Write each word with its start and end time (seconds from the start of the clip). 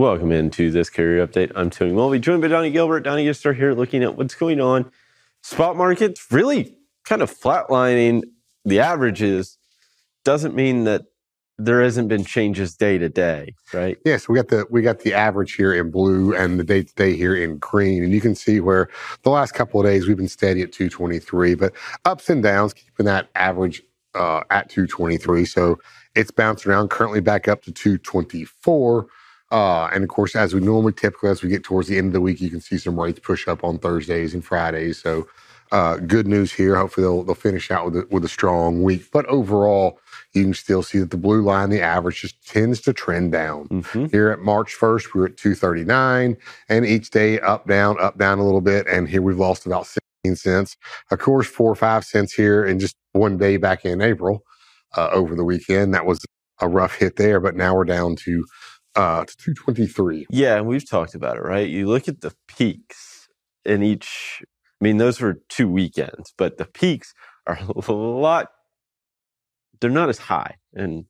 Welcome 0.00 0.32
into 0.32 0.70
this 0.70 0.88
carrier 0.88 1.26
update. 1.26 1.52
I'm 1.54 1.68
Tony 1.68 1.92
Mulvey, 1.92 2.20
joined 2.20 2.40
by 2.40 2.48
Donnie 2.48 2.70
Gilbert. 2.70 3.00
Donnie, 3.00 3.26
you 3.26 3.34
start 3.34 3.56
here 3.56 3.74
looking 3.74 4.02
at 4.02 4.16
what's 4.16 4.34
going 4.34 4.58
on. 4.58 4.90
Spot 5.42 5.76
markets 5.76 6.26
really 6.30 6.74
kind 7.04 7.20
of 7.20 7.30
flatlining 7.30 8.22
the 8.64 8.80
averages 8.80 9.58
doesn't 10.24 10.54
mean 10.54 10.84
that 10.84 11.02
there 11.58 11.82
hasn't 11.82 12.08
been 12.08 12.24
changes 12.24 12.74
day 12.78 12.96
to 12.96 13.10
day, 13.10 13.54
right? 13.74 13.98
Yes, 14.06 14.26
we 14.26 14.36
got 14.36 14.48
the 14.48 14.64
we 14.70 14.80
got 14.80 15.00
the 15.00 15.12
average 15.12 15.52
here 15.52 15.74
in 15.74 15.90
blue 15.90 16.34
and 16.34 16.58
the 16.58 16.64
day 16.64 16.82
to 16.82 16.94
day 16.94 17.14
here 17.14 17.36
in 17.36 17.58
green, 17.58 18.02
and 18.02 18.10
you 18.10 18.22
can 18.22 18.34
see 18.34 18.58
where 18.58 18.88
the 19.22 19.28
last 19.28 19.52
couple 19.52 19.80
of 19.80 19.84
days 19.84 20.08
we've 20.08 20.16
been 20.16 20.28
steady 20.28 20.62
at 20.62 20.72
223, 20.72 21.56
but 21.56 21.74
ups 22.06 22.30
and 22.30 22.42
downs 22.42 22.72
keeping 22.72 23.04
that 23.04 23.28
average 23.34 23.82
uh, 24.14 24.40
at 24.48 24.70
223. 24.70 25.44
So 25.44 25.78
it's 26.14 26.30
bounced 26.30 26.66
around, 26.66 26.88
currently 26.88 27.20
back 27.20 27.48
up 27.48 27.60
to 27.64 27.70
224. 27.70 29.06
Uh, 29.50 29.88
and 29.92 30.04
of 30.04 30.10
course, 30.10 30.36
as 30.36 30.54
we 30.54 30.60
normally 30.60 30.92
typically, 30.92 31.30
as 31.30 31.42
we 31.42 31.48
get 31.48 31.64
towards 31.64 31.88
the 31.88 31.98
end 31.98 32.08
of 32.08 32.12
the 32.12 32.20
week, 32.20 32.40
you 32.40 32.50
can 32.50 32.60
see 32.60 32.78
some 32.78 32.98
rates 32.98 33.18
push 33.20 33.48
up 33.48 33.64
on 33.64 33.78
Thursdays 33.78 34.34
and 34.34 34.44
Fridays. 34.44 35.00
So, 35.00 35.26
uh, 35.72 35.96
good 35.98 36.26
news 36.26 36.52
here. 36.52 36.76
Hopefully, 36.76 37.04
they'll, 37.04 37.22
they'll 37.22 37.34
finish 37.34 37.70
out 37.70 37.86
with 37.86 37.96
a, 37.96 38.06
with 38.10 38.24
a 38.24 38.28
strong 38.28 38.82
week. 38.82 39.10
But 39.12 39.26
overall, 39.26 40.00
you 40.32 40.44
can 40.44 40.54
still 40.54 40.82
see 40.82 40.98
that 40.98 41.10
the 41.10 41.16
blue 41.16 41.42
line, 41.42 41.70
the 41.70 41.80
average, 41.80 42.20
just 42.20 42.44
tends 42.46 42.80
to 42.82 42.92
trend 42.92 43.32
down. 43.32 43.68
Mm-hmm. 43.68 44.06
Here 44.06 44.30
at 44.30 44.40
March 44.40 44.76
1st, 44.76 45.14
we 45.14 45.20
were 45.20 45.26
at 45.26 45.36
239, 45.36 46.36
and 46.68 46.86
each 46.86 47.10
day 47.10 47.38
up, 47.40 47.66
down, 47.66 48.00
up, 48.00 48.18
down 48.18 48.38
a 48.38 48.44
little 48.44 48.60
bit. 48.60 48.86
And 48.88 49.08
here 49.08 49.22
we've 49.22 49.38
lost 49.38 49.66
about 49.66 49.86
16 49.86 50.36
cents. 50.36 50.76
Of 51.10 51.18
course, 51.20 51.46
four 51.46 51.70
or 51.70 51.76
five 51.76 52.04
cents 52.04 52.32
here 52.32 52.64
in 52.64 52.78
just 52.78 52.96
one 53.12 53.38
day 53.38 53.56
back 53.56 53.84
in 53.84 54.00
April 54.00 54.44
uh, 54.96 55.08
over 55.12 55.34
the 55.34 55.44
weekend. 55.44 55.94
That 55.94 56.06
was 56.06 56.24
a 56.60 56.68
rough 56.68 56.96
hit 56.96 57.16
there, 57.16 57.40
but 57.40 57.56
now 57.56 57.74
we're 57.74 57.84
down 57.84 58.16
to 58.16 58.44
uh, 58.96 59.24
to 59.24 59.36
223. 59.36 60.26
Yeah, 60.30 60.56
and 60.56 60.66
we've 60.66 60.88
talked 60.88 61.14
about 61.14 61.36
it, 61.36 61.42
right? 61.42 61.68
You 61.68 61.86
look 61.86 62.08
at 62.08 62.20
the 62.20 62.34
peaks 62.48 63.28
in 63.64 63.82
each, 63.82 64.42
I 64.42 64.84
mean, 64.84 64.98
those 64.98 65.20
were 65.20 65.40
two 65.48 65.68
weekends, 65.68 66.32
but 66.36 66.58
the 66.58 66.64
peaks 66.64 67.12
are 67.46 67.58
a 67.88 67.92
lot, 67.92 68.48
they're 69.80 69.90
not 69.90 70.08
as 70.08 70.18
high 70.18 70.56
and 70.74 71.04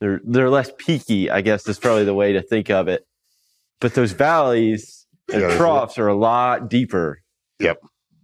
they're, 0.00 0.20
they're 0.24 0.50
less 0.50 0.70
peaky, 0.78 1.30
I 1.30 1.40
guess 1.40 1.68
is 1.68 1.78
probably 1.78 2.04
the 2.04 2.14
way 2.14 2.32
to 2.32 2.42
think 2.42 2.70
of 2.70 2.88
it. 2.88 3.06
But 3.80 3.94
those 3.94 4.12
valleys 4.12 5.06
and 5.32 5.42
yeah, 5.42 5.56
troughs 5.56 5.98
are 5.98 6.08
a 6.08 6.14
lot 6.14 6.68
deeper. 6.68 7.22
Yep. 7.58 7.78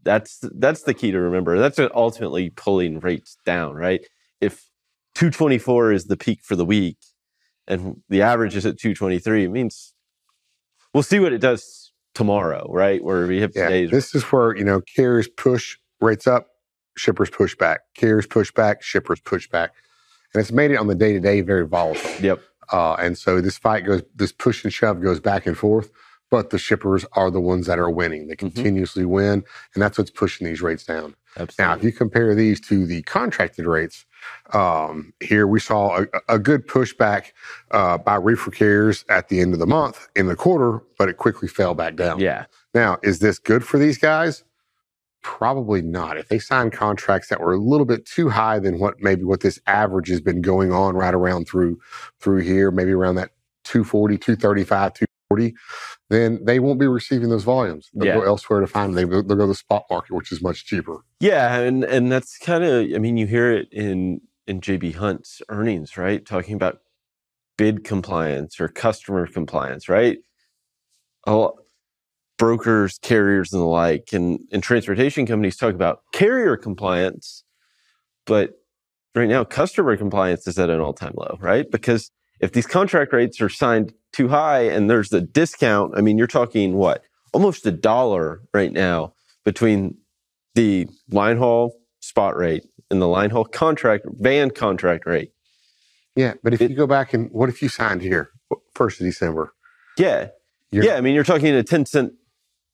That's, 0.05 0.39
that's 0.57 0.83
the 0.83 0.95
key 0.95 1.11
to 1.11 1.19
remember. 1.19 1.59
That's 1.59 1.79
ultimately 1.95 2.51
pulling 2.51 3.01
rates 3.01 3.37
down, 3.45 3.75
right? 3.75 4.01
If 4.41 4.69
224 5.17 5.93
is 5.93 6.05
the 6.05 6.17
peak 6.17 6.41
for 6.45 6.55
the 6.57 6.65
week, 6.65 6.97
and 7.69 8.03
the 8.09 8.23
average 8.23 8.57
is 8.57 8.67
at 8.67 8.79
223, 8.79 9.45
it 9.45 9.51
means 9.51 9.95
we'll 10.93 11.03
see 11.03 11.21
what 11.21 11.33
it 11.33 11.39
does 11.39 11.93
tomorrow, 12.15 12.67
right? 12.73 13.05
Where 13.05 13.27
we 13.27 13.41
have 13.41 13.53
yeah, 13.55 13.69
This 13.87 14.15
is 14.15 14.25
where, 14.25 14.57
you 14.57 14.65
know, 14.65 14.81
carriers 14.81 15.29
push 15.29 15.77
rates 16.01 16.27
up, 16.27 16.49
shippers 16.97 17.31
push 17.31 17.55
back. 17.55 17.83
Carriers 17.95 18.27
push 18.27 18.51
back, 18.51 18.83
shippers 18.83 19.21
push 19.21 19.49
back. 19.49 19.75
And 20.35 20.41
it's 20.41 20.51
made 20.51 20.71
it 20.71 20.77
on 20.77 20.89
the 20.89 20.95
day 20.95 21.13
to 21.13 21.21
day 21.21 21.43
very 21.43 21.67
volatile. 21.67 22.11
Yep. 22.21 22.41
Uh, 22.73 22.95
and 22.95 23.17
so 23.17 23.41
this 23.41 23.57
fight 23.57 23.85
goes, 23.85 24.03
this 24.15 24.33
push 24.33 24.65
and 24.65 24.73
shove 24.73 25.01
goes 25.01 25.21
back 25.21 25.47
and 25.47 25.57
forth, 25.57 25.91
but 26.31 26.51
the 26.51 26.59
shippers 26.59 27.07
are 27.13 27.31
the 27.31 27.41
ones 27.41 27.67
that 27.67 27.79
are 27.79 27.91
winning. 27.91 28.27
They 28.29 28.35
mm-hmm. 28.35 28.49
continuously 28.49 29.05
mm-hmm. 29.05 29.13
win, 29.13 29.45
and 29.75 29.83
that's 29.83 29.97
what's 29.97 30.11
pushing 30.11 30.47
these 30.47 30.61
rates 30.61 30.85
down. 30.85 31.15
Absolutely. 31.37 31.65
Now, 31.65 31.75
if 31.75 31.85
you 31.85 31.93
compare 31.93 32.35
these 32.35 32.61
to 32.63 32.87
the 32.87 33.03
contracted 33.03 33.65
rates, 33.65 34.05
um, 34.53 35.13
here 35.21 35.47
we 35.47 35.61
saw 35.61 36.01
a, 36.01 36.07
a 36.29 36.39
good 36.39 36.67
pushback 36.67 37.33
uh, 37.71 37.99
by 37.99 38.17
reefer 38.17 38.51
carriers 38.51 39.05
at 39.09 39.29
the 39.29 39.41
end 39.41 39.53
of 39.53 39.61
the 39.61 39.67
month 39.67 40.09
in 40.17 40.27
the 40.27 40.37
quarter, 40.37 40.83
but 40.99 41.09
it 41.09 41.17
quickly 41.17 41.49
fell 41.49 41.75
back 41.75 41.97
down. 41.97 42.21
Yeah. 42.21 42.47
Now, 42.75 42.99
is 43.03 43.19
this 43.19 43.39
good 43.39 43.65
for 43.65 43.79
these 43.79 43.99
guys? 43.99 44.45
Probably 45.23 45.83
not. 45.83 46.17
If 46.17 46.29
they 46.29 46.39
signed 46.39 46.73
contracts 46.73 47.29
that 47.29 47.41
were 47.41 47.53
a 47.53 47.59
little 47.59 47.87
bit 47.87 48.07
too 48.07 48.29
high 48.29 48.59
than 48.59 48.79
what 48.79 49.01
maybe 49.01 49.25
what 49.25 49.41
this 49.41 49.61
average 49.67 50.09
has 50.09 50.21
been 50.21 50.41
going 50.41 50.73
on 50.73 50.95
right 50.95 51.15
around 51.15 51.47
through 51.47 51.81
through 52.21 52.41
here, 52.41 52.71
maybe 52.71 52.93
around 52.93 53.17
that 53.17 53.31
240, 53.65 54.17
235, 54.17 55.08
240, 55.31 55.55
then 56.11 56.45
they 56.45 56.59
won't 56.59 56.81
be 56.81 56.87
receiving 56.87 57.29
those 57.29 57.45
volumes. 57.45 57.91
They'll 57.95 58.09
yeah. 58.09 58.15
go 58.15 58.23
elsewhere 58.23 58.61
to 58.61 58.67
find 58.67 58.91
them. 58.91 58.97
They, 58.97 59.05
will 59.05 59.23
go 59.23 59.37
to 59.37 59.47
the 59.47 59.55
spot 59.55 59.85
market, 59.91 60.15
which 60.15 60.33
is 60.33 60.43
much 60.43 60.65
cheaper. 60.65 61.05
Yeah, 61.21 61.59
and 61.59 61.85
and 61.85 62.11
that's 62.11 62.39
kind 62.39 62.65
of 62.65 62.87
I 62.95 62.99
mean 62.99 63.17
you 63.17 63.27
hear 63.27 63.53
it 63.53 63.69
in 63.73 64.21
in 64.47 64.61
JB 64.61 64.95
Hunt's 64.97 65.43
earnings, 65.49 65.97
right? 65.97 66.25
Talking 66.25 66.55
about 66.55 66.81
bid 67.57 67.85
compliance 67.85 68.61
or 68.61 68.69
customer 68.69 69.27
compliance, 69.27 69.89
right? 69.89 70.19
Oh, 71.27 71.59
brokers, 72.39 72.99
carriers, 73.03 73.53
and 73.53 73.61
the 73.61 73.67
like, 73.67 74.11
and, 74.13 74.39
and 74.53 74.63
transportation 74.63 75.27
companies 75.27 75.57
talk 75.57 75.75
about 75.75 76.03
carrier 76.13 76.57
compliance, 76.57 77.43
but 78.25 78.53
right 79.15 79.29
now 79.29 79.45
customer 79.45 79.97
compliance 79.97 80.47
is 80.47 80.59
at 80.59 80.71
an 80.71 80.81
all-time 80.81 81.15
low, 81.17 81.37
right? 81.41 81.69
Because 81.71 82.11
if 82.41 82.53
these 82.53 82.67
contract 82.67 83.13
rates 83.13 83.41
are 83.41 83.49
signed 83.49 83.93
too 84.13 84.29
high 84.29 84.63
and 84.63 84.91
there's 84.91 85.11
the 85.11 85.21
discount, 85.21 85.95
I 85.97 86.01
mean, 86.01 86.19
you're 86.19 86.27
talking 86.27 86.75
what? 86.75 87.03
Almost 87.33 87.67
a 87.67 87.73
dollar 87.73 88.41
right 88.55 88.73
now 88.73 89.13
between 89.45 89.97
the 90.55 90.89
line 91.11 91.37
haul 91.37 91.75
spot 92.01 92.37
rate 92.37 92.65
and 92.91 93.01
the 93.03 93.09
line 93.09 93.31
haul 93.31 93.45
contract 93.45 94.07
van 94.11 94.51
contract 94.51 95.07
rate. 95.07 95.33
Yeah, 96.17 96.35
but 96.43 96.53
if 96.53 96.61
it, 96.61 96.71
you 96.71 96.77
go 96.77 96.87
back 96.87 97.15
and 97.15 97.31
what 97.31 97.49
if 97.49 97.63
you 97.63 97.69
signed 97.69 98.03
here 98.03 98.31
first 98.75 99.01
of 99.01 99.07
December? 99.07 99.53
Yeah, 99.97 100.29
yeah. 100.73 100.95
I 100.95 101.01
mean, 101.01 101.15
you're 101.15 101.25
talking 101.25 101.55
a 101.55 101.63
10 101.63 101.87
cent 101.87 102.13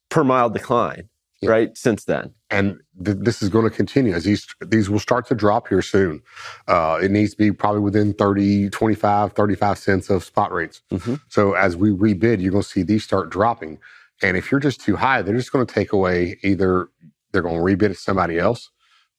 per 0.09 0.25
mile 0.25 0.49
decline, 0.51 1.09
yeah. 1.45 1.51
right? 1.51 1.77
Since 1.77 2.05
then, 2.05 2.33
and 2.51 2.79
th- 3.05 3.19
this 3.21 3.43
is 3.43 3.49
going 3.49 3.65
to 3.65 3.71
continue 3.71 4.13
as 4.13 4.25
these 4.25 4.47
these 4.61 4.91
will 4.91 4.99
start 4.99 5.27
to 5.29 5.35
drop 5.35 5.69
here 5.69 5.83
soon. 5.83 6.23
Uh, 6.69 6.99
it 7.03 7.11
needs 7.11 7.33
to 7.33 7.37
be 7.37 7.53
probably 7.53 7.81
within 7.81 8.13
30, 8.15 8.71
25, 8.71 9.33
35 9.33 9.79
cents 9.79 10.11
of 10.11 10.25
spot 10.25 10.53
rates. 10.53 10.83
Mm-hmm. 10.93 11.15
So 11.29 11.55
as 11.55 11.77
we 11.77 11.91
rebid, 11.91 12.41
you're 12.41 12.53
going 12.53 12.63
to 12.63 12.69
see 12.69 12.83
these 12.83 13.05
start 13.05 13.31
dropping. 13.31 13.79
And 14.23 14.37
if 14.37 14.51
you're 14.51 14.61
just 14.61 14.81
too 14.81 14.97
high, 14.97 15.23
they're 15.23 15.37
just 15.37 15.53
going 15.53 15.67
to 15.67 15.73
take 15.75 15.93
away 15.93 16.39
either 16.43 16.89
they're 17.33 17.43
going 17.43 17.57
to 17.57 17.61
rebid 17.61 17.91
it 17.91 17.95
to 17.95 17.95
somebody 17.95 18.39
else 18.39 18.71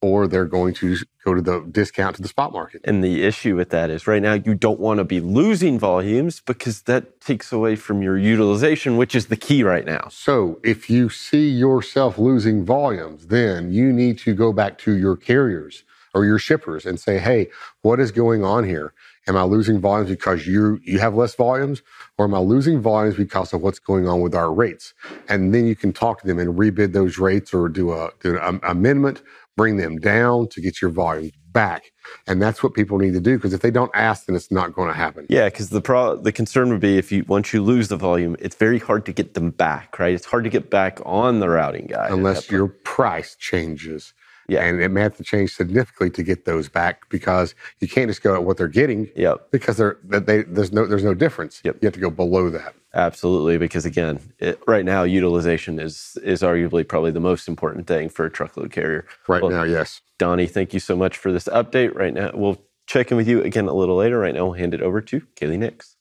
or 0.05 0.27
they're 0.27 0.45
going 0.45 0.71
to 0.75 0.97
go 1.25 1.33
to 1.33 1.41
the 1.41 1.61
discount 1.71 2.15
to 2.15 2.21
the 2.21 2.27
spot 2.27 2.53
market. 2.53 2.79
And 2.83 3.03
the 3.03 3.23
issue 3.23 3.55
with 3.55 3.71
that 3.71 3.89
is 3.89 4.05
right 4.05 4.21
now 4.21 4.33
you 4.33 4.53
don't 4.53 4.79
want 4.79 4.99
to 4.99 5.03
be 5.03 5.19
losing 5.19 5.79
volumes 5.79 6.41
because 6.41 6.83
that 6.83 7.19
takes 7.21 7.51
away 7.51 7.75
from 7.75 8.03
your 8.03 8.15
utilization, 8.15 8.97
which 8.97 9.15
is 9.15 9.25
the 9.27 9.35
key 9.35 9.63
right 9.63 9.85
now. 9.85 10.07
So 10.11 10.59
if 10.63 10.91
you 10.91 11.09
see 11.09 11.49
yourself 11.49 12.19
losing 12.19 12.63
volumes, 12.63 13.27
then 13.27 13.73
you 13.73 13.91
need 13.91 14.19
to 14.19 14.35
go 14.35 14.53
back 14.53 14.77
to 14.79 14.93
your 14.95 15.17
carriers 15.17 15.83
or 16.13 16.23
your 16.23 16.37
shippers 16.37 16.85
and 16.85 16.99
say, 16.99 17.17
hey, 17.17 17.49
what 17.81 17.99
is 17.99 18.11
going 18.11 18.43
on 18.43 18.63
here? 18.63 18.93
Am 19.27 19.35
I 19.35 19.43
losing 19.43 19.81
volumes 19.81 20.11
because 20.11 20.45
you 20.45 20.79
you 20.83 20.99
have 20.99 21.15
less 21.15 21.33
volumes, 21.33 21.81
or 22.15 22.25
am 22.25 22.35
I 22.35 22.39
losing 22.39 22.79
volumes 22.79 23.15
because 23.15 23.53
of 23.53 23.61
what's 23.63 23.79
going 23.79 24.07
on 24.07 24.21
with 24.21 24.35
our 24.35 24.53
rates? 24.53 24.93
And 25.27 25.51
then 25.51 25.65
you 25.65 25.75
can 25.75 25.93
talk 25.93 26.21
to 26.21 26.27
them 26.27 26.37
and 26.37 26.59
rebid 26.59 26.93
those 26.93 27.17
rates 27.17 27.51
or 27.51 27.67
do 27.67 27.91
a 27.91 28.11
do 28.19 28.37
an 28.37 28.59
amendment 28.61 29.23
bring 29.55 29.77
them 29.77 29.97
down 29.97 30.47
to 30.49 30.61
get 30.61 30.81
your 30.81 30.91
volume 30.91 31.31
back. 31.51 31.91
And 32.27 32.41
that's 32.41 32.61
what 32.61 32.73
people 32.73 32.97
need 32.97 33.13
to 33.13 33.19
do 33.19 33.37
because 33.37 33.53
if 33.53 33.61
they 33.61 33.71
don't 33.71 33.91
ask, 33.93 34.25
then 34.25 34.35
it's 34.35 34.51
not 34.51 34.73
going 34.73 34.89
to 34.89 34.93
happen. 34.93 35.25
Yeah, 35.29 35.45
because 35.45 35.69
the 35.69 35.81
pro- 35.81 36.17
the 36.17 36.31
concern 36.31 36.69
would 36.69 36.81
be 36.81 36.97
if 36.97 37.11
you 37.11 37.23
once 37.27 37.53
you 37.53 37.63
lose 37.63 37.87
the 37.87 37.97
volume, 37.97 38.35
it's 38.39 38.55
very 38.55 38.79
hard 38.79 39.05
to 39.07 39.13
get 39.13 39.33
them 39.33 39.51
back, 39.51 39.97
right? 39.97 40.13
It's 40.13 40.25
hard 40.25 40.43
to 40.43 40.49
get 40.49 40.69
back 40.69 40.99
on 41.05 41.39
the 41.39 41.49
routing 41.49 41.87
guide 41.87 42.11
unless 42.11 42.51
your 42.51 42.67
price 42.67 43.35
changes. 43.35 44.13
Yeah. 44.47 44.63
And 44.63 44.79
it 44.81 44.89
may 44.89 45.01
have 45.01 45.17
to 45.17 45.23
change 45.23 45.55
significantly 45.55 46.11
to 46.11 46.23
get 46.23 46.45
those 46.45 46.69
back 46.69 47.09
because 47.09 47.55
you 47.79 47.87
can't 47.87 48.09
just 48.09 48.21
go 48.21 48.35
at 48.35 48.43
what 48.43 48.57
they're 48.57 48.67
getting. 48.67 49.09
Yep. 49.15 49.51
Because 49.51 49.77
they're, 49.77 49.97
they, 50.03 50.43
there's 50.43 50.71
no 50.71 50.85
there's 50.85 51.03
no 51.03 51.15
difference. 51.15 51.61
Yep. 51.63 51.77
You 51.81 51.87
have 51.87 51.93
to 51.93 51.99
go 51.99 52.11
below 52.11 52.49
that. 52.51 52.75
Absolutely, 52.95 53.57
because 53.57 53.85
again, 53.85 54.21
it, 54.39 54.61
right 54.67 54.85
now 54.85 55.03
utilization 55.03 55.79
is 55.79 56.17
is 56.23 56.41
arguably 56.41 56.87
probably 56.87 57.11
the 57.11 57.19
most 57.19 57.49
important 57.49 57.87
thing 57.87 58.07
for 58.07 58.25
a 58.25 58.31
truckload 58.31 58.71
carrier. 58.71 59.05
Right 59.27 59.41
well, 59.41 59.51
now, 59.51 59.63
yes. 59.63 59.99
Donnie, 60.17 60.47
thank 60.47 60.73
you 60.73 60.79
so 60.79 60.95
much 60.95 61.17
for 61.17 61.29
this 61.33 61.49
update. 61.49 61.93
Right 61.93 62.13
now, 62.13 62.31
we'll 62.33 62.61
check 62.87 63.11
in 63.11 63.17
with 63.17 63.27
you 63.27 63.43
again 63.43 63.67
a 63.67 63.73
little 63.73 63.97
later. 63.97 64.17
Right 64.17 64.33
now, 64.33 64.45
we'll 64.45 64.53
hand 64.53 64.73
it 64.73 64.81
over 64.81 65.01
to 65.01 65.19
Kaylee 65.35 65.59
Nix. 65.59 65.93